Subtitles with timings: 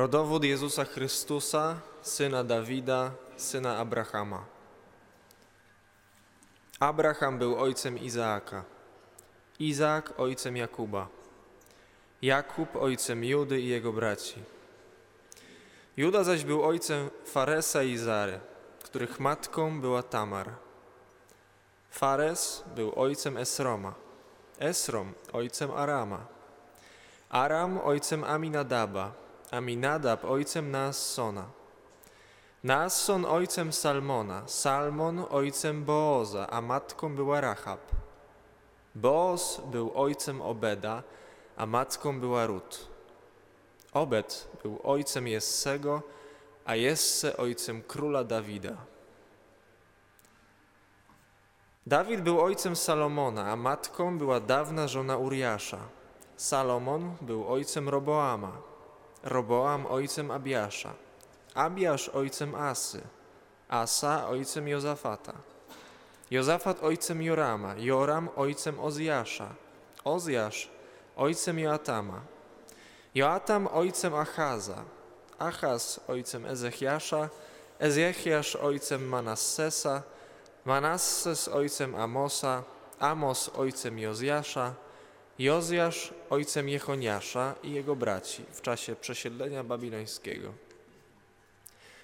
[0.00, 4.48] Rodowód Jezusa Chrystusa, syna Dawida, syna Abrahama.
[6.80, 8.64] Abraham był ojcem Izaaka,
[9.58, 11.08] Izaak ojcem Jakuba,
[12.22, 14.42] Jakub ojcem Judy i jego braci.
[15.96, 18.40] Juda zaś był ojcem Faresa i Zary,
[18.84, 20.50] których matką była Tamar.
[21.90, 23.94] Fares był ojcem Esroma,
[24.58, 26.26] Esrom ojcem Arama,
[27.30, 29.12] Aram ojcem Aminadaba,
[29.50, 31.44] Aminadab ojcem Naassona,
[32.62, 37.80] Naasson ojcem Salmona, Salmon ojcem Booza, a matką była Rahab.
[38.94, 41.02] Booz był ojcem Obeda,
[41.56, 42.88] a matką była Rut.
[43.92, 46.02] Obed był ojcem Jessego,
[46.64, 48.76] a Jesse ojcem króla Dawida.
[51.86, 55.78] Dawid był ojcem Salomona, a matką była dawna żona Uriasza.
[56.36, 58.52] Salomon był ojcem Roboama,
[59.24, 60.92] Roboam ojcem Abiasza,
[61.54, 63.00] Abiasz ojcem Asy,
[63.68, 65.34] Asa ojcem Jozafata,
[66.30, 69.48] Jozafat ojcem Jorama, Joram ojcem Ozjasza,
[70.04, 70.68] Ozjasz
[71.16, 72.22] ojcem Joatama,
[73.14, 74.84] Joatam ojcem Achaza,
[75.38, 77.28] Achaz ojcem Ezechiasza,
[77.78, 80.02] Ezechiasz ojcem Manassesa,
[80.64, 82.64] Manasses ojcem Amosa,
[83.00, 84.74] Amos ojcem Jozjasza,
[85.40, 90.52] Jozjasz ojcem Jechoniasza i jego braci w czasie przesiedlenia babilońskiego.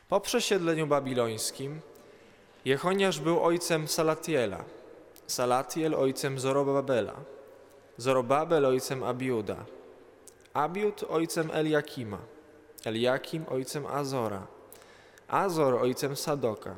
[0.08, 1.80] Po przesiedleniu babilońskim
[2.64, 4.64] Jechoniasz był ojcem Salatiela,
[5.26, 7.14] Salatiel ojcem Zorobabela,
[7.96, 9.56] Zorobabel ojcem Abiuda,
[10.54, 12.18] Abiud ojcem Eliakima,
[12.84, 14.46] Eliakim ojcem Azora,
[15.28, 16.74] Azor ojcem Sadoka,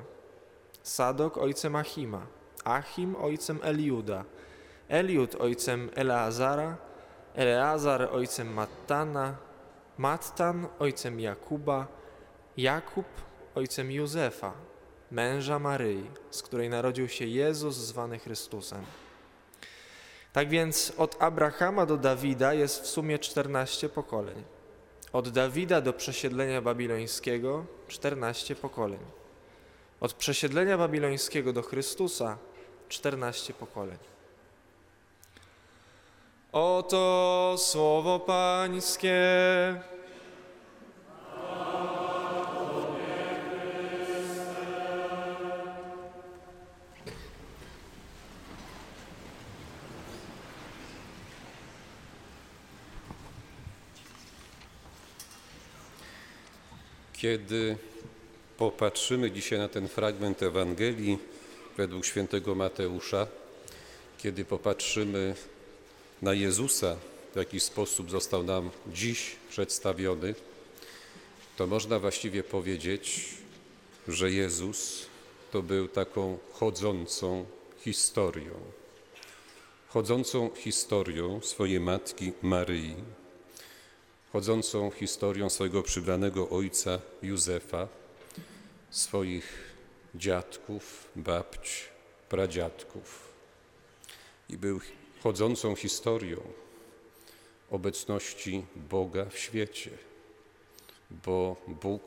[0.83, 2.27] Sadok ojcem Achima,
[2.65, 4.25] Achim ojcem Eliuda,
[4.89, 6.77] Eliud ojcem Eleazara,
[7.35, 9.37] Eleazar ojcem Mattana,
[9.99, 11.87] Mattan ojcem Jakuba,
[12.57, 13.07] Jakub
[13.55, 14.53] ojcem Józefa,
[15.11, 18.85] męża Maryi, z której narodził się Jezus zwany Chrystusem.
[20.33, 24.45] Tak więc od Abrahama do Dawida jest w sumie 14 pokoleń.
[25.13, 29.01] Od Dawida do przesiedlenia babilońskiego 14 pokoleń.
[30.01, 32.39] Od przesiedlenia babilońskiego do Chrystusa
[32.89, 33.99] 14 pokoleń.
[36.53, 39.15] Oto słowo Pańskie.
[57.13, 57.77] Kiedy
[58.57, 61.19] popatrzymy dzisiaj na ten fragment Ewangelii
[61.77, 63.27] według świętego Mateusza,
[64.19, 65.35] kiedy popatrzymy
[66.23, 66.97] na Jezusa,
[67.33, 70.35] w jaki sposób został nam dziś przedstawiony,
[71.57, 73.35] to można właściwie powiedzieć,
[74.09, 75.07] że Jezus
[75.53, 77.47] to był taką chodzącą
[77.79, 78.55] historią.
[79.89, 82.95] Chodzącą historią swojej matki Maryi,
[84.33, 87.89] chodzącą historią swojego przybranego ojca Józefa,
[88.91, 89.75] swoich
[90.15, 91.85] dziadków, babć,
[92.29, 93.29] pradziadków.
[94.49, 94.81] I był
[95.23, 96.41] chodzącą historią
[97.71, 99.91] obecności Boga w świecie,
[101.11, 102.03] bo Bóg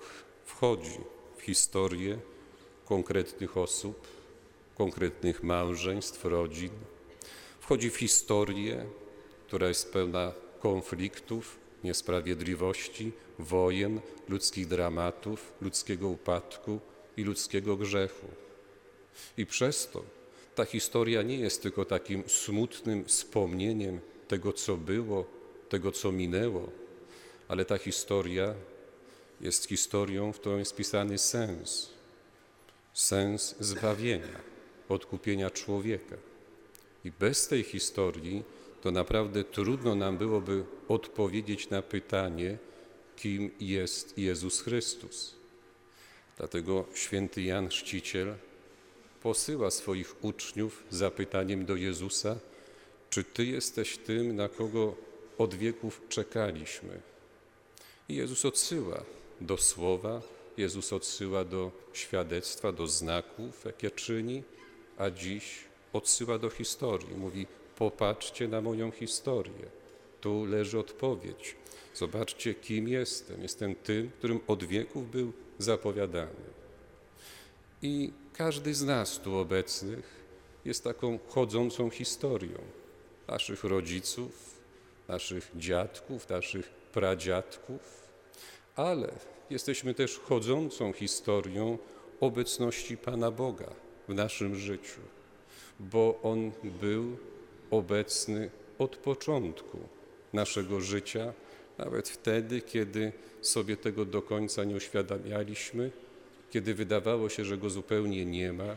[0.46, 0.98] wchodzi
[1.38, 2.20] w historię
[2.86, 4.08] konkretnych osób,
[4.78, 6.72] konkretnych małżeństw, rodzin,
[7.60, 8.86] wchodzi w historię,
[9.48, 16.80] która jest pełna konfliktów, niesprawiedliwości, wojen, ludzkich dramatów, ludzkiego upadku
[17.18, 18.28] i ludzkiego grzechu.
[19.38, 20.21] I przez to
[20.56, 25.26] ta historia nie jest tylko takim smutnym wspomnieniem tego, co było,
[25.70, 26.70] tego, co minęło,
[27.48, 28.56] ale ta historia
[29.42, 31.90] jest historią, w którą jest pisany sens.
[32.94, 34.40] Sens zbawienia,
[34.90, 36.16] odkupienia człowieka.
[37.06, 38.44] I bez tej historii
[38.82, 42.58] to naprawdę trudno nam byłoby odpowiedzieć na pytanie,
[43.16, 45.36] kim jest Jezus Chrystus.
[46.38, 48.36] Dlatego święty Jan Chrzciciel
[49.22, 52.36] posyła swoich uczniów zapytaniem do Jezusa,
[53.10, 54.96] czy Ty jesteś tym, na kogo
[55.38, 57.02] od wieków czekaliśmy?
[58.10, 59.04] I Jezus odsyła
[59.42, 60.22] do słowa,
[60.58, 64.44] Jezus odsyła do świadectwa, do znaków, jakie czyni,
[64.98, 65.64] a dziś
[65.94, 67.16] odsyła do historii.
[67.16, 69.66] Mówi, popatrzcie na moją historię.
[70.22, 71.56] Tu leży odpowiedź.
[71.96, 73.42] Zobaczcie, kim jestem.
[73.42, 76.46] Jestem tym, którym od wieków był zapowiadany.
[77.82, 80.22] I każdy z nas tu obecnych
[80.66, 82.58] jest taką chodzącą historią
[83.28, 84.60] naszych rodziców,
[85.08, 88.08] naszych dziadków, naszych pradziadków,
[88.76, 89.12] ale
[89.50, 91.78] jesteśmy też chodzącą historią
[92.20, 93.70] obecności Pana Boga
[94.08, 95.02] w naszym życiu,
[95.80, 97.18] bo On był
[97.72, 98.50] obecny
[98.80, 99.78] od początku
[100.34, 101.34] naszego życia,
[101.78, 103.12] nawet wtedy, kiedy
[103.42, 105.92] sobie tego do końca nie uświadamialiśmy,
[106.52, 108.76] kiedy wydawało się, że Go zupełnie nie ma,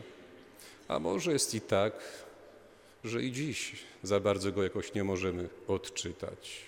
[0.87, 1.93] a może jest i tak,
[3.03, 6.61] że i dziś za bardzo Go jakoś nie możemy odczytać.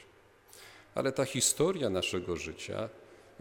[0.95, 2.89] Ale ta historia naszego życia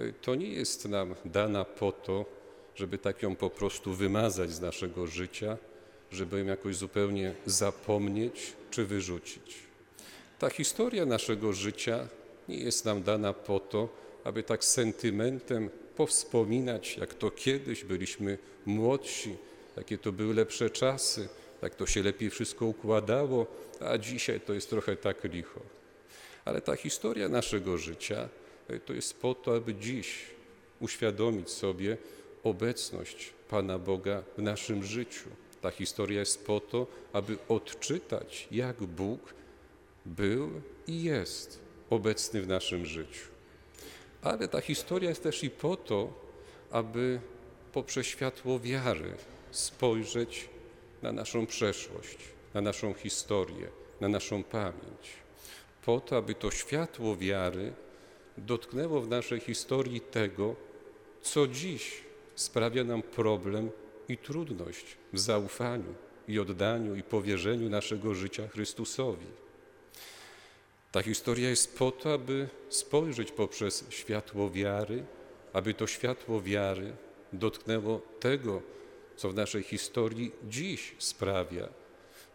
[0.00, 2.24] y, to nie jest nam dana po to,
[2.74, 5.56] żeby tak ją po prostu wymazać z naszego życia,
[6.12, 9.56] żeby ją jakoś zupełnie zapomnieć czy wyrzucić.
[10.38, 12.08] Ta historia naszego życia
[12.48, 13.88] nie jest nam dana po to,
[14.24, 19.37] aby tak sentymentem powspominać, jak to kiedyś byliśmy młodsi,
[19.76, 21.28] jakie to były lepsze czasy,
[21.62, 23.46] jak to się lepiej wszystko układało,
[23.81, 25.60] a dzisiaj to jest trochę tak licho.
[26.44, 28.28] Ale ta historia naszego życia
[28.69, 30.25] e, to jest po to, aby dziś
[30.81, 31.96] uświadomić sobie
[32.44, 35.31] obecność Pana Boga w naszym życiu.
[35.60, 39.34] Ta historia jest po to, aby odczytać, jak Bóg
[40.06, 40.50] był
[40.87, 41.60] i jest
[41.90, 43.35] obecny w naszym życiu.
[44.22, 46.12] Ale ta historia jest też i po to,
[46.70, 47.20] aby
[47.72, 49.12] poprzez światło wiary
[49.50, 50.48] spojrzeć
[51.02, 52.18] na naszą przeszłość,
[52.54, 53.68] na naszą historię,
[54.00, 55.26] na naszą pamięć.
[55.84, 57.72] Po to, aby to światło wiary
[58.38, 60.54] dotknęło w naszej historii tego,
[61.22, 62.00] co dziś
[62.34, 63.70] sprawia nam problem
[64.08, 65.94] i trudność w zaufaniu
[66.28, 69.26] i oddaniu i powierzeniu naszego życia Chrystusowi.
[70.96, 75.04] Ta historia jest po to, aby spojrzeć poprzez światło wiary,
[75.52, 76.93] aby to światło wiary
[77.32, 78.62] dotknęło tego,
[79.16, 81.69] co w naszej historii dziś sprawia,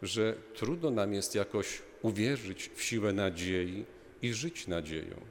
[0.02, 3.86] że trudno nam jest jakoś uwierzyć w siłę nadziei
[4.22, 5.22] i żyć nadzieją.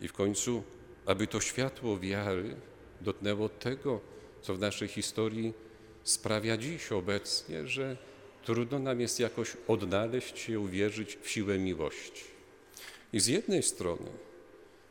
[0.00, 0.62] I w końcu,
[1.06, 2.56] aby to światło wiary
[3.00, 4.00] dotknęło tego,
[4.42, 5.54] co w naszej historii
[6.04, 7.96] sprawia dziś obecnie, że
[8.44, 12.34] trudno nam jest jakoś odnaleźć się, uwierzyć w siłę miłości.
[13.14, 14.10] I z jednej strony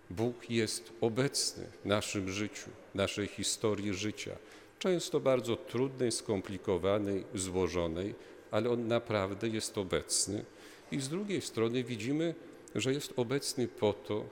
[0.10, 4.36] Bóg jest obecny w naszym życiu, naszej historii życia,
[4.80, 8.16] często bardzo trudnej, skomplikowanej, złożonej,
[8.52, 10.46] ale On naprawdę jest obecny.
[10.92, 12.36] I z drugiej strony widzimy,
[12.76, 14.26] że jest obecny po to,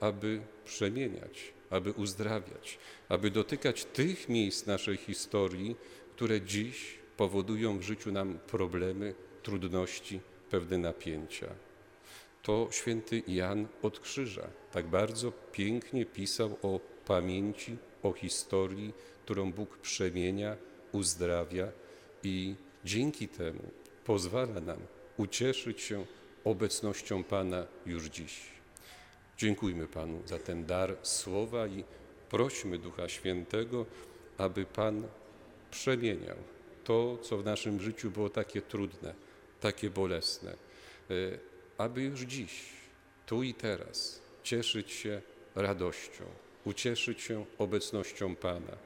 [0.00, 2.78] aby przemieniać, aby uzdrawiać,
[3.08, 5.76] aby dotykać tych miejsc naszej historii,
[6.16, 10.20] które dziś powodują w życiu nam problemy, trudności,
[10.50, 11.65] pewne napięcia
[12.46, 18.92] to święty Jan od Krzyża tak bardzo pięknie pisał o pamięci, o historii,
[19.24, 20.56] którą Bóg przemienia,
[20.92, 21.68] uzdrawia
[22.22, 22.54] i
[22.84, 23.62] dzięki temu
[24.04, 24.78] pozwala nam
[25.16, 26.06] ucieszyć się
[26.44, 28.40] obecnością Pana już dziś.
[29.38, 31.84] Dziękujmy Panu za ten dar słowa i
[32.30, 33.86] prośmy Ducha Świętego,
[34.38, 35.02] aby Pan
[35.70, 36.36] przemieniał
[36.84, 39.14] to, co w naszym życiu było takie trudne,
[39.60, 40.50] takie bolesne
[41.10, 42.62] e, aby już dziś,
[43.26, 45.22] tu i teraz cieszyć się
[45.54, 46.24] radością,
[46.64, 48.76] ucieszyć się obecnością Pana,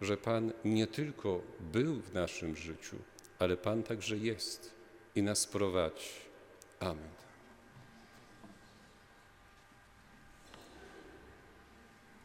[0.00, 2.96] że Pan nie tylko był w naszym życiu,
[3.38, 4.74] ale Pan także jest
[5.14, 6.10] i nas prowadzi.
[6.80, 7.29] Amen.